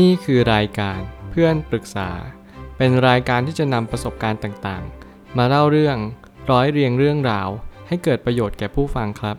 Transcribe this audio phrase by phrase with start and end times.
[0.00, 0.98] นี่คือรายการ
[1.30, 2.10] เพื่อนปรึกษา
[2.76, 5.96] เป็นรายการที่จะนำประสบการณ์ต่างๆ มาเล่าเรื่อง
[6.50, 7.48] ร้อยเรียงเรื่องราว
[7.88, 9.36] ให้เกิดประโยชน์แก่ผู้ฟังครับ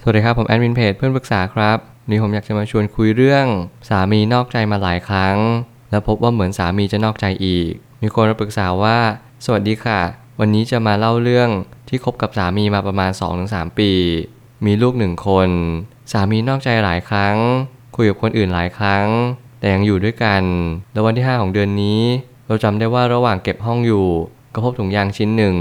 [0.00, 3.46] สวัสดีครับ ผมแอดมินเพจเพื่อนปรึกษาครับวันนี้ผมอยากจะมาชวนคุยเรื่อง
[3.88, 5.36] สามีนอกใจมาหลายครั้ง
[5.90, 8.98] แล้วพบว่าเหมือนสามีจะนอกใจอีก มีคนมาปรึกษาว่า
[9.44, 10.00] สวัสดีค่ะ
[10.40, 11.50] วันนี้จะมาเล่าเรื่อง
[11.88, 13.10] ที่คบกับสามีมาประมาณ
[13.44, 13.90] 2-3 ปี
[14.66, 15.48] มีลูกหนึ่งคน
[16.12, 17.36] สามีนอกใจหลายครั้ง
[17.96, 19.06] คุยกับคนอื่นหลายครั้ง
[19.58, 20.42] แต่ยังอยู่ด้วยกัน
[20.92, 22.00] แล้ววันที่ 5 ของเดือนนี้
[22.46, 24.08] เราจำได้ว่าระหว่างเก็บห้องอยู่
[24.54, 25.56] ก็พบถุงยางชิ้นหนึ่ง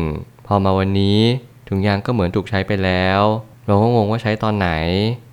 [0.47, 1.19] พอมาวันนี้
[1.67, 3.19] ถุงยางก็เหมือนถูกใช้ไปแล้ว
[3.65, 4.69] เราก็งงว่าใช้ตอนไหน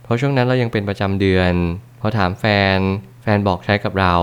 [0.02, 1.52] เพราะช่วงนั้นเรายังเป็นประจำเดือน
[2.00, 2.45] พอถามแฟ
[2.76, 2.78] น
[3.23, 4.16] แฟนบอกใช้กับเรา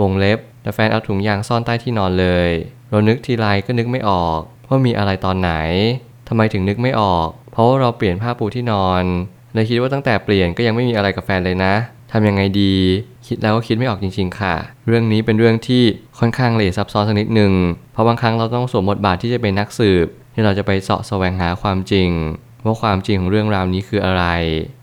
[0.00, 2.48] วงเล็บ แต่แฟนเอาถุงยางซ่อนใต้ที่นอนเลย
[2.90, 5.52] เรานึกทีไรก็นึกไม่ออกว่ามีอะไรตอนไหน
[6.28, 9.04] ทำไมถึงนึกไม่ออก เพราะว่าเราเปลี่ยนผ้าปูที่นอน
[9.54, 11.74] เลยคิดว่าตั้งแต่เปลี่ยนก็ยังไม่มีอะไรกับแฟนเลยนะ
[12.12, 12.74] ทำยังไงดี
[13.26, 14.54] คิดแล้วก็คิดไม่ออกจริง ๆ ค่ะ
[14.86, 15.82] เรื่องนี้เป็นเรื่องที่
[16.18, 17.52] ค่อนข้างละเอียดซับซ้อนสักนิดหนึ่ง
[17.92, 22.08] เพราะบางครั้งเราต้องสวมบทบาทที่จะเป็นนักสืบ ที่เราจะไปเสาะแสวงหาความจริง
[22.64, 24.24] ว่าความจริงของเรื่องราวนี้คืออะไร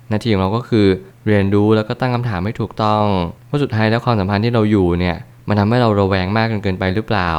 [0.09, 0.87] หน้าที่ของเราก็คือ
[1.27, 3.05] เรียนรู้แล้วก็ตั้งคำถามให้ถูกต้อง
[3.49, 5.17] ว่าสุดท้ายแล้วความสัมพันธ์ที่เราอยู่เนี่ย
[5.47, 7.31] มันทำให้เราระแวงมากจนเกินไปหรือเปล่า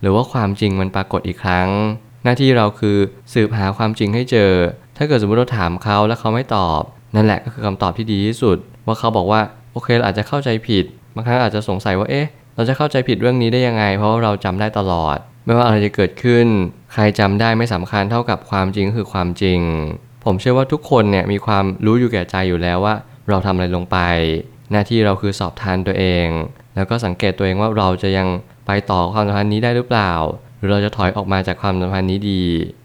[0.00, 1.68] หรือว่าความจริงมันปรากฏอีกครั้ง
[2.24, 2.96] หน้าที่เราคือ
[3.34, 4.52] สืบหาความจริงให้เจอ
[4.96, 6.82] ถ้าเกิดสมมติเราถามเขาแล้วเขาไม่ตอบ
[7.16, 9.40] นั่นแหละก็คือคำตอบที่ดีที่สุด ว่าเขาบอกว่า
[9.72, 10.84] โอเคเราอาจจะเข้าใจผิด
[11.14, 16.46] บางครั้งอาจจะสงสัยว่าเอ๊ะเราจะเข้าใจผิดเรื่องนี้ได้ยังไง เพราะาเราจำได้ตลอด ไม่ว่าอะไรจะเกิดขึ้น
[16.92, 19.60] ใครจำได้ไม่สำคัญเท่ากับความจริงคือความจริง
[20.24, 22.94] ผมเชื่อว่าทุกคนเนี่ยมีความรู้อยู่แก่ใจอยู่แล้วว่า
[23.28, 23.98] เราทำอะไรลงไป
[24.70, 26.26] หน้าที่เราคือสอบทานตัวเอง
[26.74, 28.28] แล้วก็สังเกตตัวเองว่าเราจะยัง
[28.66, 30.12] ไปต่อความสัมพันธ์นี้ได้หรือเปล่า
[30.58, 32.42] หรือเราจะถอยออกมาจากความสัมพันธ์นี้ดี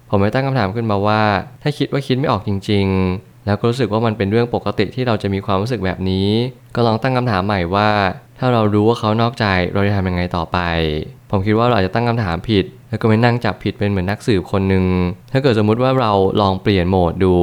[0.09, 1.21] ผมไม่ตั้งคำถามขึ้นมาว่า
[1.61, 6.29] ถ้าคิดว่าคิดไม่ออกจริง ๆ แล้วก็รู้สึกว่ามันเป็นเรื่องปกติที่เราจะมีความรู้สึกแบบนี้
[6.75, 7.89] ก็ลองตั้งคำถามใหม่ว่า
[8.39, 10.59] ถ้าเรารู้ว่าเขานอกใจเราจะทำยังไงต่อไป
[11.31, 14.85] ผมคิดว่าเราอาจจะตั้งคำถามผิด แล้วก็ไปนั่งจับผิดเป็นเหมือนนักสืบคนหนึ่ง
[15.31, 16.11] ถ้าเกิดสมมุติว่าเรา
[16.41, 17.33] ลองเปลี่ยนโหมดดู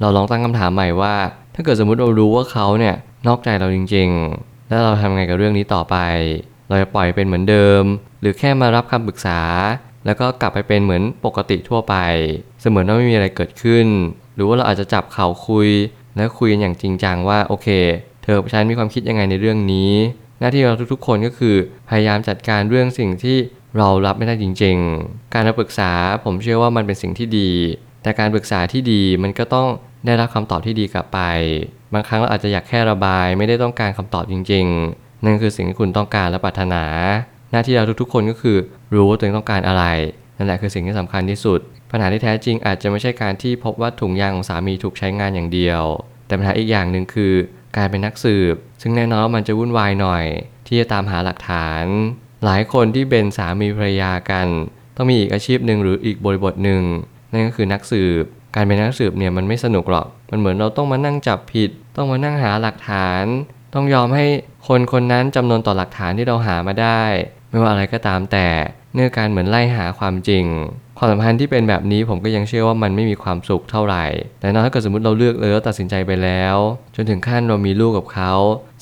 [0.00, 1.14] เราลองตั้งคำถามใหม่ว่า
[1.54, 2.94] ถ้าเกิดสมมุติเรารู้ว่าเขาเนี่ย
[3.26, 4.08] นอกใจเราจริง
[4.38, 5.96] ๆ แล้วเราทำไงกับเรื่องนี้ต่อไป
[6.68, 7.82] เราจะปล่อยเป็นเหมือนเดิม
[8.20, 9.40] หรือแค่มารับคำปรึกษา
[10.06, 11.96] แล้วก็กลับไปเป็นเหมือนปกติทั่วไป
[12.60, 13.86] เสมือนว่าไม่มีอะไรเกิดขึ้น
[14.34, 15.68] หรือว่าเราอาจจะจับเข่าคุย
[16.16, 17.68] แล้วคุยกันอย่างจริงจังว่าโอเค
[18.22, 19.92] เธอฉันมีความคิดยังไงในเรื่องนี้
[20.40, 21.56] หน้าที่เราทุกๆ คนก็คือ
[21.88, 23.36] พยายามจัดการเรื่องสิ่งที่
[23.78, 25.90] เรารับไม่ได้จริง ๆ การปรึกษา
[26.24, 27.50] ผมเชื่อว่ามันเป็นสิ่งที่ดี
[28.02, 29.68] แต่การปรึกษาที่ดีมันก็ต้อง
[30.06, 31.20] ได้รับคำตอบที่ดีกลับไป
[31.92, 34.66] บางครั้งเราอาจจะอยากแค่ระบาย ไม่ได้ต้องการคำตอบจริง
[34.96, 36.84] ๆ นั่นคือสิ่งที่คุณต้องการและปรารถนา
[37.50, 38.56] หน้าที่เราทุกๆ คนก็คือ
[38.94, 39.84] รู้ว่าตัวเองต้องการอะไร
[40.36, 45.82] นั่นแหละคือสิ่งที่สำคัญที่สุด ปัญหาที่แท้จริงอาจจะไม่ใช่การที่พบว่าถุงยางของสามีถูกใช้งานอย่างเดียว
[46.26, 47.32] แต่ปัญหาอีกอย่างหนึ่งคือ
[47.76, 50.24] การเป็นนักสืบ ซึ่งแน่นอนว่ามันจะวุ่นวายหน่อย
[50.66, 51.84] ที่จะตามหาหลักฐาน
[52.44, 54.46] หลายคนที่เป็นสามีภรรยากัน
[54.96, 56.82] ต้องมีอีกอาชีพหนึ่งหรืออีกบริบทหนึ่ง
[57.32, 58.24] นั่นก็คือนักสืบ
[58.54, 63.24] การเป็นนักสืบเนี่ยมันไม่สนุกหรอก มันเหมือนเราต้องมานั่งจับผิด ต้องมานั่งหาหลักฐาน
[63.74, 64.26] ต้องยอมให้
[64.68, 67.02] คนคนนั้นจำนวนต่อหลักฐานที่เราหามาได้
[67.50, 68.48] ไม่ว่าอะไรก็ตามแต่
[68.94, 70.44] เนื่องการเหมือนไล่หาความจริง
[70.98, 74.04] ความสัมพันธ์ที่เป็นแบบนี้ผมก็ยังเชื่อว่ามันไม่มีความสุขเท่าไหร่
[74.40, 76.56] แต่นถ้าเกิดสมมติเราเลือกเลยแล้วตัดสินใจไปแล้ว
[76.96, 78.32] จนถึงขั้นเรามีลูกกับเขา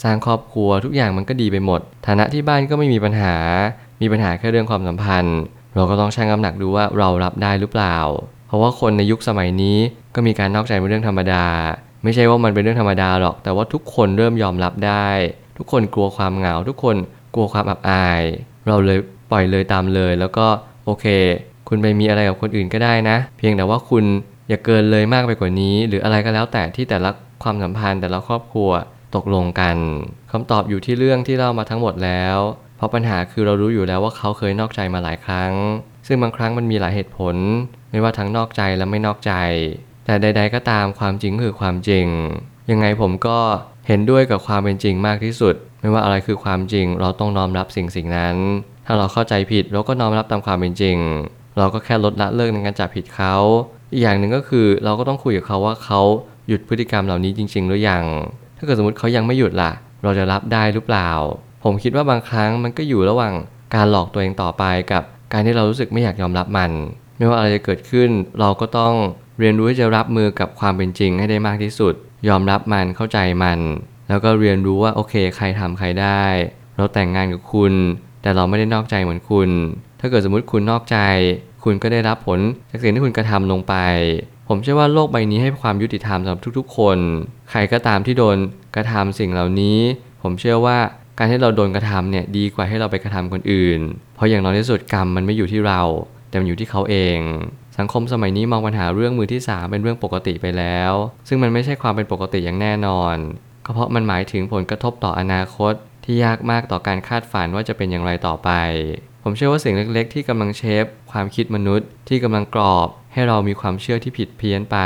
[0.02, 3.34] สร้างครอบครัวทุกอย่างมันก็ดีไปหมด ฐานะที่บ้านก็ไม่มีปัญหา
[4.02, 5.38] มีปัญหาแค่เรื่องความสัมพันธ์
[5.74, 7.98] เราก็ต้องชั่งน้ำหนักดูว่าเรารับได้หรือเปล่า
[8.48, 9.78] เพราะว่าคนในยุคสมัยนี้
[10.14, 11.44] ก็มีการนอกใจเป็นเรื่องธรรมดา
[12.04, 15.08] ไม่ใช่ว่ามันเป็นเรื่องธรรมดาหรอก แต่ว่าทุกคนเริ่มยอมรับได้
[15.58, 16.96] ทุกคนกลัวความเหงา ทุกคน
[17.34, 18.22] กลัวความอับอาย
[18.68, 18.98] เราเลย
[19.32, 20.46] ปล่อยเลยตามเลย แล้วก็
[20.86, 21.06] โอเค
[21.68, 24.04] คุณไปมีอะไรกับคนอื่นก็ได้นะ เพียงแต่ว่าคุณ
[24.48, 27.10] อย่าเกินเลยมากไปกว่านี้ หรืออะไรก็แล้วแต่ที่แต่ละ
[27.42, 28.70] ความสัมพันธ์แต่ละครอบครัว
[29.14, 29.76] ตกลงกัน
[30.32, 32.36] คำตอบอยู่ที่เรื่องที่เล่ามาทั้งหมดแล้ว
[32.76, 35.52] เพราะปัญหาคือเรารู้อยู่แล้วว่าเขาเคยนอกใจมาหลายครั้ง
[36.06, 37.36] ซึ่งบางครั้งมันมีหลายเหตุผล
[37.90, 39.32] ไม่ว่าทั้งนอกใจและไม่นอกใจ
[40.04, 42.06] แต่ใด ๆ ก็ตามความจริงคือความจริง
[42.70, 43.38] ยังไงผมก็
[43.88, 48.36] เห็นด้วยกับความเป็นจริงมากที่สุด ไม่ว่าอะไรคือความจริงเราต้องน้อมรับสิ่งสิ่งนั้น
[48.92, 50.96] ถ้าเราเข้าใจผิดเราก็น้อมรับตามความเป็นจริง
[51.58, 53.34] เราก็แค่ลดละเลิกในการจับผิดเขา
[53.92, 56.00] อีกอย่างหนึ่งก็คือเราก็ต้องคุยกับเขาว่าเขา
[56.48, 58.04] หยุดพฤติกรรมเหล่านี้จริง ๆ หรือยัง
[58.56, 59.72] ถ้าเกิดสมมติเขายังไม่หยุดล่ะ
[60.04, 61.10] เราจะรับได้หรือเปล่า
[61.64, 63.34] ผมคิดว่าบางครั้งมันก็อยู่ระหว่าง
[63.74, 65.02] การหลอกตัวเองต่อไปกับ
[65.32, 66.70] การที่เรารู้สึกไม่อยากยอมรับมัน
[67.16, 68.10] ไม่ว่าอะไรจะเกิดขึ้น
[68.40, 68.94] เราก็ต้อง
[69.38, 71.94] เรียนรู้ที่จะรับมือกับความเป็นจริงให้ได้มากที่สุด
[72.28, 73.58] ยอมรับมันเข้าใจมัน
[74.08, 76.24] แล้วก็เรียนรู้ว่าโอเค ใครทำใครได้
[76.76, 77.72] เราแต่งงานกับคุณ
[78.22, 79.50] แต่เราไม่ได้นอกใจเหมือนคุณ
[80.00, 80.98] ถ้าเกิดสมมติคุณนอกใจ
[81.64, 82.38] คุณก็ได้รับผล
[82.70, 83.74] จากสิ่งที่คุณกระทำลงไป
[84.48, 86.98] ผมเชื่อว่าโลกใบนี้ให้ความยุติธรรมสำหรับทุกๆ คน
[87.50, 88.36] ใครก็ตามที่โดน
[88.76, 89.78] กระทำสิ่งเหล่านี้
[90.22, 90.78] ผมเชื่อว่า
[91.18, 93.80] การที่เราโดนกระทำเนี่ยดีกว่าให้เราไปกระทำคนอื่น
[94.14, 95.80] เพราะอย่างน้อยที่สุดกรรมมันไม่อยู่ที่เรา
[96.28, 97.18] แต่มันอยู่ที่เขาเอง
[97.78, 100.92] สังคมสมัยนี้มองปัญหาเรื่องมือที่สามเป็นเรื่องปกติไปแล้ว
[101.28, 103.16] ซึ่งมันไม่ใช่ความเป็นปกติอย่างแน่นอน
[103.64, 108.50] ก็เพราะมันหมายถึงผลกระทบต่ออนาคต ที่ยากมากต่อการคาดฝันว่าจะเป็นอย่างไรต่อไป
[109.22, 114.78] ผมเชื่อว่าสิ่งเล็กๆ ที่กำลังเชฟ ความคิดมนุษย์ที่กำลังกรอบ ให้เรามีความเชื่อที่ผิดเพี้ยนไป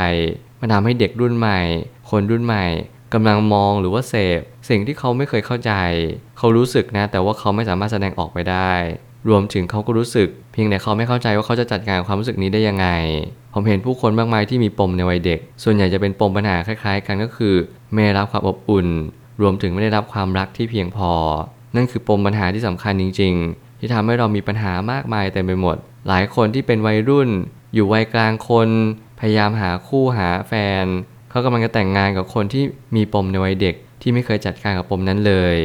[0.61, 1.61] มันทำให้เด็กรุ่นใหม่
[2.09, 2.65] คนรุ่นใหม่
[3.13, 5.73] กำลังมองหรือว่าเสพ สิ่งที่เขาไม่เคยเข้าใจ
[6.37, 8.73] เขารู้สึกนะ แต่ว่าเขาไม่สามารถแสดงออกไปได้
[9.29, 12.87] รวมถึงเขาก็รู้สึก เพียงแต่เขาไม่เข้าใจว่าเขาจะจัดการความรู้สึกนี้ได้ยังไง
[13.53, 17.55] ผมเห็นผู้คนมากมายที่มีปมในวัยเด็ก ส่วนใหญ่จะเป็นปมปัญหาคล้าย ๆ กันก็คือ
[17.93, 18.87] ไม่รับความอบอุ่น
[19.41, 21.11] รวมถึงไม่ได้รับความรักที่เพียงพอ
[21.75, 27.29] นั่นคือปมปัญหาที่สำคัญจริง ๆ ที่ทำให้เรามีปัญหามากมายเต็มไปหมด หลายคนที่เป็นวัยรุ่น
[27.73, 28.69] อยู่วัยกลางคน
[29.19, 30.53] พยายามหาคู่หาแฟ
[30.83, 30.85] น
[31.29, 32.63] เขากำลังจะแต่งงานกับคนที่
[32.95, 35.55] มีปมในวัยเด็กที่ไม่เคยจัดการกับปมนั้นเลย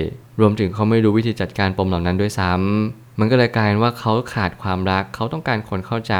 [0.40, 6.14] รวมถึงเขาไม่รู้วิธีจัดการปมเหล่านั้นด้วยซ้ำ มันก็เลยกลายเป็นว่าเขาขาดความรัก เขาต้องการคนเข้าใจ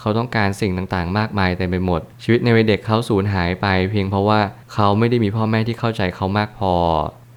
[0.00, 4.40] เขาต้องการสิ่งต่างๆ มากมายเต็มไปหมด ชีวิตในวัยเด็กเขาสูญหายไป เพียงเพราะว่า
[4.74, 6.74] เขาไม่ได้มีพ่อแม่ที่เข้าใจเขามากพอ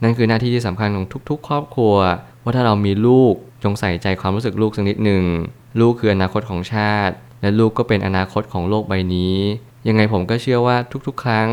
[0.04, 1.96] นั่นคือหน้าที่ที่สำคัญของทุก ๆ ครอบครัว
[2.44, 3.34] ว่าถ้าเรามีลูก
[3.64, 5.24] จงใส่ใจความรู้สึกลูกสักนิดหนึ่ง
[5.80, 9.38] ลูกคืออนาคตของชาติ และลูกก็เป็นอนาคตของโลกใบนี้
[9.88, 10.78] ยังไงผมก็เชื่อว่า
[11.08, 11.50] ทุกๆ ครั้ง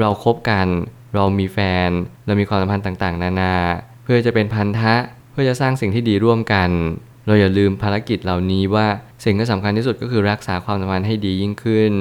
[0.00, 0.66] เราคบกัน
[1.14, 1.58] เรามีแฟ
[1.88, 1.90] น
[2.26, 3.54] เรามีความสัมพันธ์ต่างๆ นานา
[4.02, 4.94] เพื่อจะเป็นพันธะ
[5.38, 6.70] พื่อจะสร้างสิ่งที่ดีร่วมกัน
[7.26, 8.86] เราอย่าลืมภารกิจเหล่านี้ว่า
[9.24, 11.92] สิ่งที่สำคัญที่สุดก็คือรักษาความสัมพันธ์ให้ดียิ่งขึ้น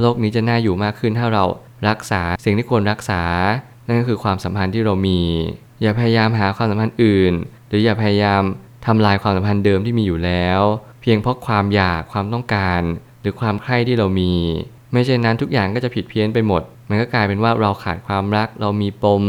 [0.00, 1.44] โลกนี้จะน่าอยู่มากขึ้นถ้าเรา
[1.88, 3.22] รักษาสิ่งที่ควรรักษา
[3.86, 5.20] นั่นก็คือความสัมพันธ์ที่เรามี
[5.82, 7.32] อย่าพยายามหาความสัมพันธ์อื่น
[7.68, 8.42] หรืออย่าพยายาม
[8.86, 10.60] ทำลายความสัมพันธ์เดิมที่มีอยู่แล้ว
[11.02, 12.82] เพียงเพราะความอยากความต้องการ
[13.20, 14.32] หรือความใคร่ที่เรามี
[14.92, 19.22] ไม่เช่นนั้นทุกอย่างก็จะผิดเพี้ยนไปหมด มันก็กลายเป็นว่าเราขาดความรักเรามีปม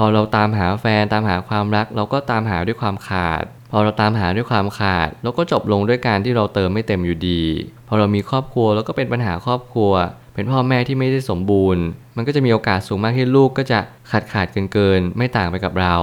[0.00, 7.42] พอเราตามหาแฟนตามหาความรัก เราก็ตามหาด้วยความขาด พอเราตามหาด้วยความขาด เราก็จบลงด้วยการที่เราเติมไม่เต็มอยู่ดี
[7.88, 9.92] พอเรามีครอบครัวแล้วก็เป็นปัญหาครอบครัว
[10.34, 11.84] เป็นพ่อแม่ที่ไม่ได้สมบูรณ์
[12.16, 13.78] มันก็จะมีโอกาสสูงมากที่ลูกก็จะ
[14.10, 15.96] ขาดขาดเกินเกินๆไม่ต่างไปกับเรา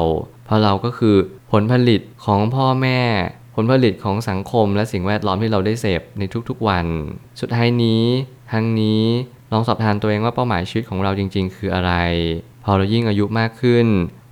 [0.45, 1.15] เพราะเราก็คือ
[1.51, 3.01] ผลผลิตของพ่อแม่
[3.55, 6.85] ผลผลิตของสังคมและสิ่งแวดล้อมที่เราได้เสพในทุกๆวัน
[7.39, 8.03] สุดท้ายนี้
[8.51, 9.03] ทั้งนี้
[9.51, 11.91] ลองสอบทานตัวเองว่าเป้าหมายชีวิตของเราจริง ๆ คืออะไร
[12.65, 13.85] พอเรายิ่งอายุมากขึ้น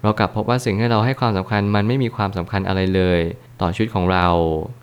[0.03, 3.19] เรากลับพบว่าสิ่งที่เราให้ความสำคัญมันไม่มีความสำคัญอะไรเลย
[3.62, 4.27] ต่อชีวิตของเรา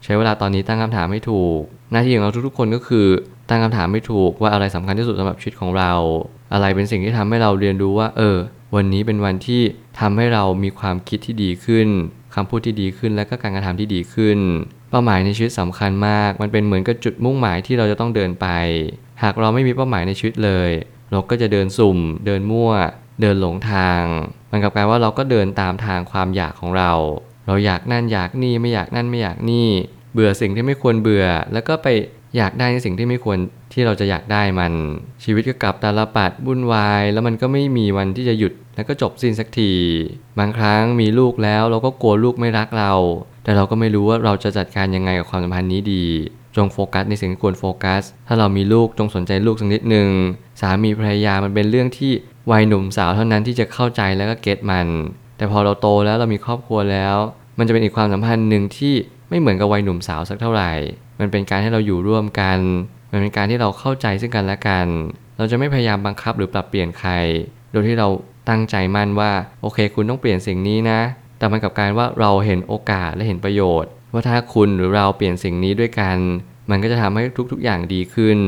[0.04, 1.60] ใช้เวลาตอนนี้ตั้งคำถามให้ถูก
[1.92, 3.06] หน้าที่ของเราทุกๆคนก็คือ
[3.48, 5.92] ตั้งคำถามไม่ถูกว่าอะไรสำคัญที่สุดสำหรับชีวิตของเรา
[6.52, 8.36] อะไรเป็นสิ่งที่ทำให้เราเรียนรู้ว่า เออ
[8.76, 9.62] วันนี้เป็นวันที่
[10.00, 11.88] ทำให้เรามีความคิดที่ดีขึ้น
[12.34, 14.38] คำพูดที่ดีขึ้นและก็การกระทำที่ดีขึ้น
[14.90, 18.46] เป้าหมายในชีวิตสำคัญมาก มันเป็นเหมือนกับจุดมุ่งหมายที่เราจะต้องเดินไป
[19.22, 20.70] หากเราไม่มีเป้าหมายในชีวิตเลย
[21.12, 22.72] เราก็จะเดินสุ่ม เดินมั่ว
[23.20, 24.02] เดินหลงทาง
[24.50, 26.92] มันกลับกลายว่าเราก็เดินตามทางความอยากของเรา
[27.46, 29.68] เราอยากนั่นอยากนี่ไม่อยากนั่นไม่อยากนี่
[30.12, 31.88] เบื่อสิ่งที่ไม่ควรเบื่อ แล้วก็ไป
[32.36, 33.38] อยากได้ในสิ่งที่ไม่ควร
[33.72, 34.72] ที่เราจะอยากได้มัน
[35.24, 39.72] ชีวิตก็กลับตาลปัดวุ่นวาย แล้วมันก็ไม่มีวันที่จะหยุดแล้วก็จบสิ้นสักที
[40.38, 42.92] บางครั้งมีลูกแล้วเราก็กลัวลูกไม่รักเรา
[43.44, 46.04] แต่เราก็ไม่รู้ว่าเราจะจัดการยังไงกับความสัมพันธ์นี้ดี
[46.56, 50.08] จงโฟกัสในสิ่งที่ควรโฟกัส ถ้าเรามีลูกจงสนใจลูกสักนิดหนึ่ง
[50.60, 52.12] สามีภรรยามันเป็นเรื่องที่
[52.50, 54.86] วัยหนุ่มสาวเท่านั้นที่จะเข้าใจแล้วก็เก็ตมัน
[55.36, 57.16] แต่พอเราโตแล้วเรามีครอบครัวแล้ว
[57.58, 58.94] มันจะเป็นอีกความสัมพันธ์หนึ่งที่
[59.28, 60.72] ไม่เหมือนกับวัยหนุ่มสาวสักเท่าไหร่
[61.20, 62.58] มันเป็นการให้เราอยู่ร่วมกัน
[63.12, 64.86] มันเป็นการที่เราเข้าใจซึ่งกันและกัน
[65.36, 67.12] เราจะไม่พยายามบังคับหรือปรับเปลี่ยนใคร
[67.72, 68.08] โดยที่เรา
[68.48, 69.30] ตั้งใจมั่นว่า
[69.62, 71.00] โอเค คุณต้องเปลี่ยนสิ่งนี้นะ
[71.38, 76.16] แต่มันกับการว่าเราเห็นโอกาสและเห็นประโยชน์ ว่าถ้าคุณหรือเราเปลี่ยนสิ่งนี้ด้วยกัน
[76.70, 78.38] มันก็จะทำให้ทุก ๆ อย่างดีขึ้น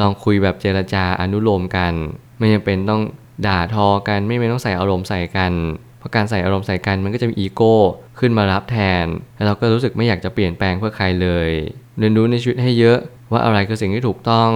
[0.00, 1.94] ลองคุยแบบเจรจาอนุโลมกัน
[2.38, 3.02] ไม่จำเป็นต้อง
[3.46, 5.52] ด่าทอกันไม่จำเป็นต้องใส่อารมณ์ใส่กัน
[5.98, 7.76] เพราะการใส่อารมณ์ใส่กันมันก็จะมีอีโก้
[8.18, 11.50] ขึ้นมารับแทน แล้วเราก็รู้สึกไม่อยากจะเปลี่ยนแปลงเพื่อใครเลย
[11.98, 12.98] เรียนรู้ในชีวิตให้เยอะ
[13.32, 14.50] ว่าอะไรคือสิ่งที่ถูกต้อง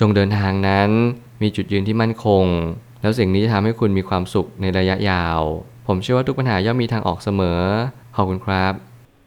[0.00, 0.90] จงเดินทางนั้น
[1.42, 2.44] มีจุดยืนที่มั่นคง
[3.02, 5.40] แล้วสิ่งนี้จะทำให้คุณมีความสุขในระยะยาว
[5.86, 7.60] ผมเชื่อว่าทุกปัญหาย่อมมีทางออกเสมอ
[8.16, 8.72] ขอบคุณครับ